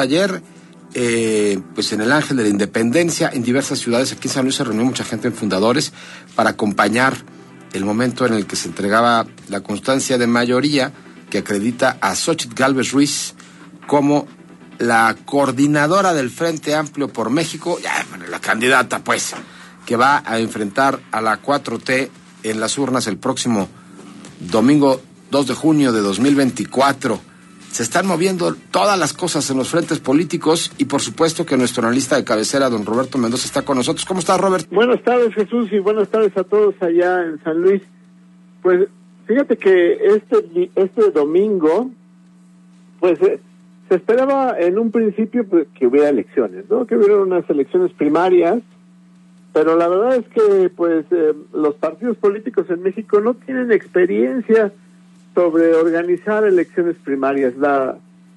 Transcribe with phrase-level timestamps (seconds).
[0.00, 0.42] Ayer,
[0.94, 4.56] eh, pues en el Ángel de la Independencia, en diversas ciudades, aquí en San Luis
[4.56, 5.92] se reunió mucha gente en fundadores
[6.34, 7.16] para acompañar
[7.72, 10.92] el momento en el que se entregaba la constancia de mayoría
[11.30, 13.34] que acredita a Xochitl Galvez Ruiz
[13.86, 14.26] como
[14.78, 19.34] la coordinadora del Frente Amplio por México, ya, la candidata, pues,
[19.84, 22.10] que va a enfrentar a la 4T
[22.42, 23.68] en las urnas el próximo
[24.40, 27.29] domingo 2 de junio de 2024.
[27.70, 31.86] Se están moviendo todas las cosas en los frentes políticos y por supuesto que nuestro
[31.86, 34.04] analista de cabecera, don Roberto Mendoza, está con nosotros.
[34.04, 34.66] ¿Cómo estás, Robert?
[34.72, 37.80] Buenas tardes, Jesús, y buenas tardes a todos allá en San Luis.
[38.60, 38.88] Pues
[39.26, 41.90] fíjate que este, este domingo,
[42.98, 43.38] pues eh,
[43.88, 46.86] se esperaba en un principio pues, que hubiera elecciones, ¿no?
[46.86, 48.62] Que hubiera unas elecciones primarias,
[49.52, 54.72] pero la verdad es que pues eh, los partidos políticos en México no tienen experiencia
[55.34, 57.56] sobre organizar elecciones primarias.
[57.56, 57.96] La,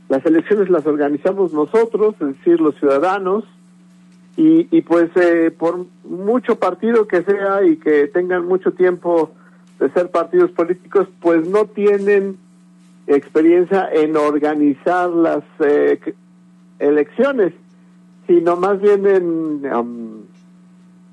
[0.10, 3.46] las elecciones las organizamos nosotros, es decir, los ciudadanos,
[4.36, 9.32] y, y pues eh, por mucho partido que sea y que tengan mucho tiempo
[9.80, 12.38] de ser partidos políticos, pues no tienen
[13.06, 16.00] experiencia en organizar las eh,
[16.80, 17.54] elecciones,
[18.28, 20.22] sino más bien en um,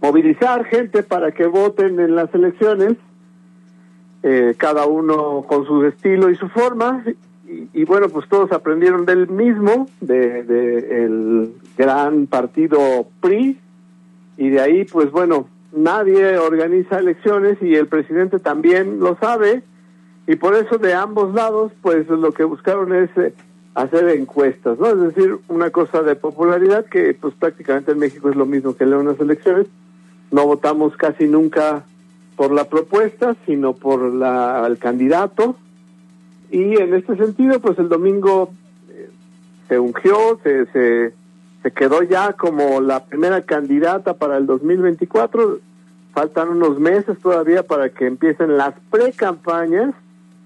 [0.01, 2.97] movilizar gente para que voten en las elecciones
[4.22, 7.04] eh, cada uno con su estilo y su forma,
[7.72, 13.58] y, bueno, pues todos aprendieron del mismo, de, de, gran partido PRI,
[14.36, 19.62] y de ahí, pues bueno, nadie organiza elecciones y el presidente también lo sabe,
[20.27, 23.34] y por eso de ambos lados, pues lo que buscaron es eh,
[23.74, 24.86] hacer encuestas, ¿no?
[24.86, 28.84] Es decir, una cosa de popularidad que pues prácticamente en México es lo mismo que
[28.84, 29.66] en unas elecciones,
[30.30, 31.84] no votamos casi nunca
[32.40, 35.56] por la propuesta, sino por la, el candidato.
[36.51, 38.51] Y en este sentido, pues el domingo
[38.89, 39.11] eh,
[39.68, 45.58] se ungió, se, se, quedó ya como la primera candidata para el 2024.
[46.14, 49.95] Faltan unos meses todavía para que empiecen las pre-campañas,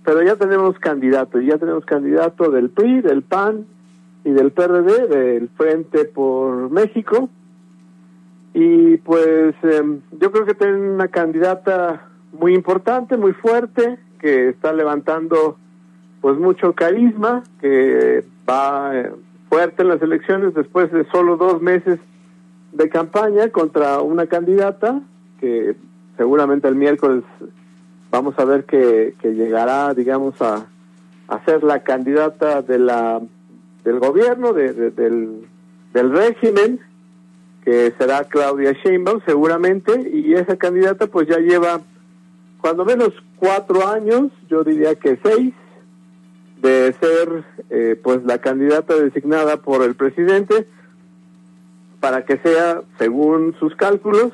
[0.04, 3.66] pero ya tenemos candidato, ya tenemos candidato del PRI, del PAN
[4.24, 7.28] y del PRD, del Frente por México.
[8.54, 14.72] Y pues em, yo creo que tiene una candidata muy importante, muy fuerte, que está
[14.72, 15.58] levantando
[16.20, 19.12] pues mucho carisma, que va eh,
[19.48, 21.98] fuerte en las elecciones después de solo dos meses
[22.72, 25.00] de campaña contra una candidata
[25.40, 25.76] que
[26.16, 27.24] seguramente el miércoles
[28.10, 30.66] vamos a ver que, llegará, digamos, a,
[31.26, 33.20] a ser la candidata de la
[33.82, 35.46] del gobierno, de, del,
[35.92, 36.80] del régimen
[37.64, 41.80] que será Claudia Sheinbaum seguramente, y esa candidata pues ya lleva
[42.60, 45.52] cuando menos cuatro años, yo diría que seis,
[46.62, 50.66] de ser eh, pues la candidata designada por el presidente
[52.00, 54.32] para que sea, según sus cálculos,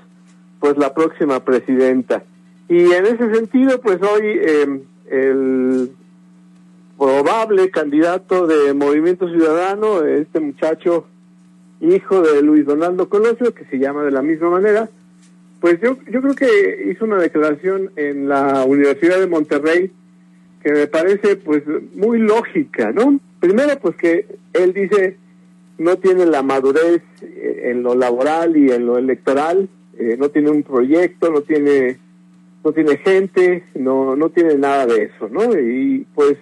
[0.60, 2.22] pues la próxima presidenta.
[2.68, 5.90] Y en ese sentido, pues hoy eh, el
[6.98, 11.06] probable candidato de Movimiento Ciudadano, este muchacho
[11.80, 14.88] hijo de Luis Donaldo Colosio, que se llama de la misma manera,
[15.60, 19.92] pues yo, yo creo que hizo una declaración en la Universidad de Monterrey
[20.62, 21.62] que me parece pues
[21.94, 23.18] muy lógica, ¿no?
[23.40, 25.16] Primero pues que él dice
[25.78, 29.68] no tiene la madurez eh, en lo laboral y en lo electoral,
[29.98, 31.98] eh, no tiene un proyecto, no tiene
[32.62, 35.58] no tiene gente, no no tiene nada de eso, ¿no?
[35.58, 36.36] Y pues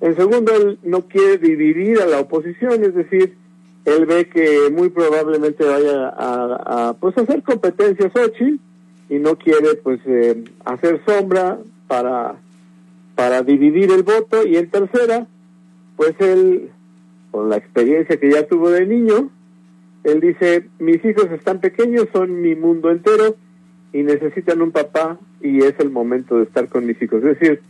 [0.00, 3.36] en segundo él no quiere dividir a la oposición, es decir,
[3.86, 8.58] él ve que muy probablemente vaya a, pues hacer competencia Xochitl
[9.08, 12.34] y no quiere pues eh, hacer sombra para
[13.14, 15.28] para dividir el voto y en tercera
[15.96, 16.70] pues él
[17.30, 19.30] con la experiencia que ya tuvo de niño
[20.02, 23.36] él dice mis hijos están pequeños son mi mundo entero
[23.92, 27.62] y necesitan un papá y es el momento de estar con mis hijos es decir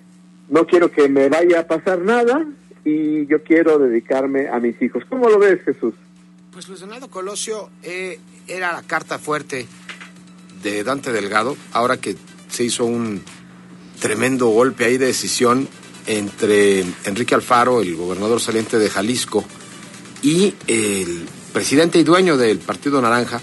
[0.48, 2.46] no quiero que me vaya a pasar nada
[2.86, 5.02] y yo quiero dedicarme a mis hijos.
[5.08, 5.92] ¿Cómo lo ves, Jesús?
[6.56, 8.19] Pues Luis Donaldo Colosio eh,
[8.49, 9.69] era la carta fuerte
[10.62, 12.17] de Dante Delgado, ahora que
[12.49, 13.23] se hizo un
[14.00, 15.69] tremendo golpe ahí de decisión
[16.06, 19.44] entre Enrique Alfaro, el gobernador saliente de Jalisco,
[20.23, 23.43] y el presidente y dueño del Partido Naranja,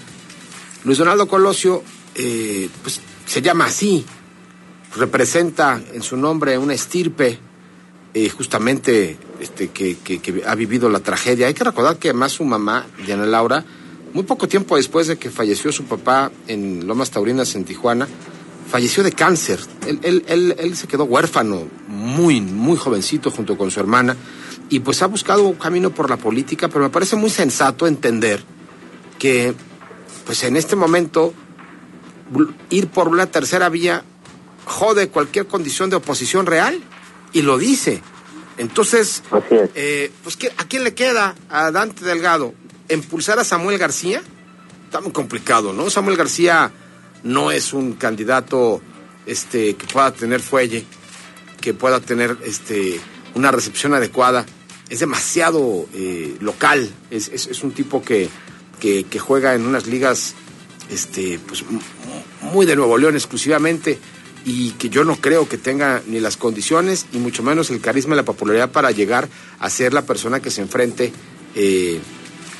[0.82, 1.84] Luis Donaldo Colosio,
[2.16, 4.04] eh, pues se llama así,
[4.96, 7.38] representa en su nombre una estirpe
[8.12, 11.48] eh, justamente este, que, ha vivido la tragedia.
[11.48, 13.62] Hay que recordar que además su mamá, Diana Laura,
[14.14, 18.08] muy poco tiempo después de que falleció su papá en Lomas Taurinas, en Tijuana,
[18.70, 19.60] falleció de cáncer.
[19.86, 24.16] Él, él, se quedó huérfano, muy, muy jovencito junto con su hermana,
[24.70, 28.42] y pues ha buscado un camino por la política, pero me parece muy sensato entender
[29.18, 29.52] que,
[30.24, 31.34] pues en este momento,
[32.70, 34.04] ir por una tercera vía
[34.64, 36.80] jode cualquier condición de oposición real,
[37.34, 38.00] y lo dice.
[38.58, 39.22] Entonces,
[39.74, 42.54] eh, pues ¿a quién le queda a Dante Delgado?
[42.88, 44.22] impulsar a Samuel García
[44.84, 45.90] está muy complicado, ¿no?
[45.90, 46.70] Samuel García
[47.22, 48.80] no es un candidato
[49.26, 50.84] este, que pueda tener fuelle,
[51.60, 53.00] que pueda tener este,
[53.34, 54.44] una recepción adecuada.
[54.88, 58.28] Es demasiado eh, local, es, es, un tipo que,
[58.78, 60.34] que, juega en unas ligas
[60.90, 61.64] este, pues,
[62.42, 63.98] muy de Nuevo León exclusivamente
[64.44, 68.14] y que yo no creo que tenga ni las condiciones y mucho menos el carisma
[68.14, 71.12] y la popularidad para llegar a ser la persona que se enfrente
[71.54, 72.00] eh,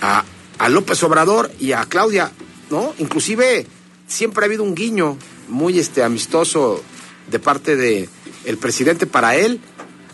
[0.00, 0.24] a,
[0.68, 2.32] López Obrador y a Claudia,
[2.70, 2.94] ¿no?
[2.98, 3.66] Inclusive
[4.06, 6.82] siempre ha habido un guiño muy este, amistoso
[7.30, 8.08] de parte de
[8.46, 9.60] el presidente para él,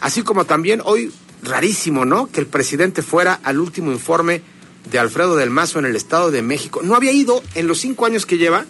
[0.00, 1.12] así como también hoy
[1.42, 2.26] rarísimo, ¿no?
[2.26, 4.42] Que el presidente fuera al último informe
[4.90, 6.80] de Alfredo del Mazo en el Estado de México.
[6.82, 8.66] No había ido, en los cinco años que lleva,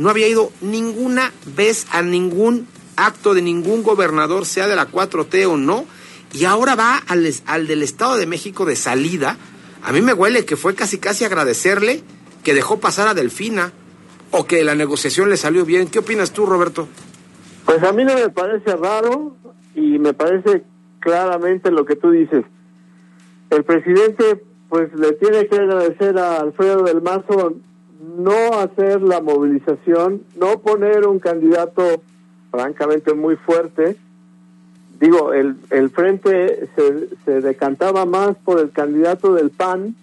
[0.00, 2.66] no había ido ninguna vez a ningún
[2.96, 5.86] acto de ningún gobernador, sea de la 4T o no,
[6.32, 9.36] y ahora va al, al del Estado de México de salida
[9.82, 12.02] a mí me huele que fue casi casi agradecerle
[12.44, 13.72] que dejó pasar a Delfina
[14.30, 15.88] o que la negociación le salió bien.
[15.88, 16.88] ¿Qué opinas tú, Roberto?
[17.64, 19.36] Pues a mí no me parece raro
[19.74, 20.64] y me parece
[21.00, 22.44] claramente lo que tú dices.
[23.50, 27.54] El presidente pues le tiene que agradecer a Alfredo del Mazo
[28.00, 32.02] no hacer la movilización, no poner un candidato
[32.50, 33.96] francamente muy fuerte.
[34.98, 39.94] Digo, el, el frente se, se decantaba más por el candidato del PAN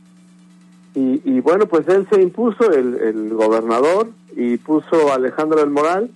[0.96, 5.72] y, y bueno, pues él se impuso, el, el gobernador, y puso a Alejandro del
[5.72, 6.12] Moral,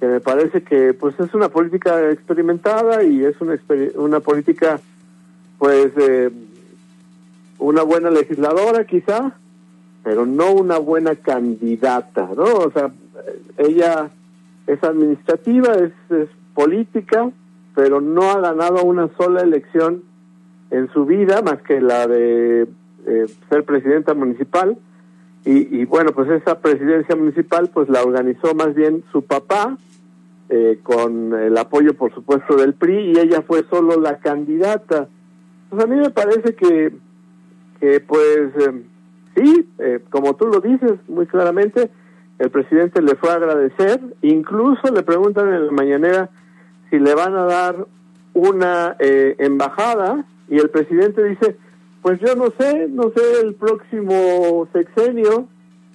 [0.00, 3.58] que me parece que pues es una política experimentada y es una,
[3.94, 4.80] una política
[5.58, 6.30] pues eh,
[7.58, 9.38] una buena legisladora quizá,
[10.04, 12.44] pero no una buena candidata, ¿no?
[12.44, 12.92] O sea,
[13.56, 14.10] ella
[14.66, 17.30] es administrativa, es, es política,
[17.74, 20.02] pero no ha ganado una sola elección
[20.70, 22.66] en su vida más que la de
[23.06, 24.76] eh, ser presidenta municipal
[25.46, 29.76] y, bueno pues esa presidencia municipal pues la organizó más bien su papá
[30.48, 35.06] eh, con el apoyo por supuesto del PRI y ella fue solo la candidata
[35.68, 36.94] pues a mí me parece que
[37.78, 38.84] que pues eh,
[39.34, 39.68] sí
[40.10, 41.90] como tú lo dices muy claramente
[42.38, 46.30] el presidente le fue a agradecer incluso le preguntan en la mañanera
[46.90, 47.86] si le van a dar
[48.34, 51.56] una eh, embajada y el presidente dice,
[52.02, 55.48] pues yo no sé, no sé el próximo sexenio,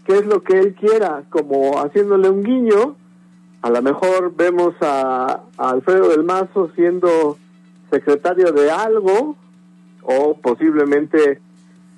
[0.05, 2.95] qué es lo que él quiera, como haciéndole un guiño,
[3.61, 7.37] a lo mejor vemos a, Alfredo del Mazo siendo
[7.91, 9.35] secretario de algo,
[10.01, 11.39] o posiblemente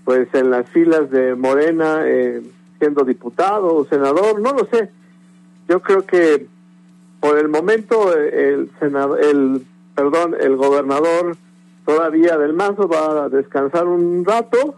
[0.05, 2.41] pues en las filas de Morena eh,
[2.79, 4.89] siendo diputado o senador, no lo sé.
[5.67, 6.47] Yo creo que
[7.19, 9.65] por el momento, el senador, el,
[9.95, 11.37] perdón, el gobernador
[11.85, 14.75] todavía del Mazo va a descansar un rato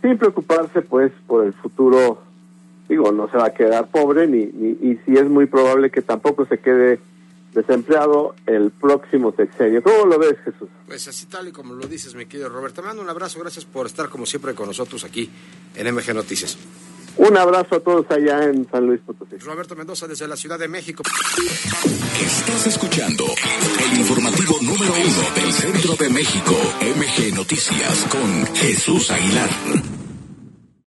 [0.00, 2.22] sin preocuparse pues por el futuro.
[2.88, 6.00] Digo, no se va a quedar pobre ni, ni y si es muy probable que
[6.00, 7.00] tampoco se quede
[7.58, 9.82] desempleado el próximo sexenio.
[9.82, 10.68] ¿Cómo lo ves, Jesús?
[10.86, 12.80] Pues así tal y como lo dices, mi querido Roberto.
[12.80, 15.28] Te mando un abrazo, gracias por estar como siempre con nosotros aquí
[15.74, 16.56] en MG Noticias.
[17.16, 19.36] Un abrazo a todos allá en San Luis Potosí.
[19.38, 21.02] Roberto Mendoza desde la Ciudad de México.
[22.20, 23.24] Estás escuchando
[23.84, 29.97] el informativo número uno del centro de México, MG Noticias, con Jesús Aguilar.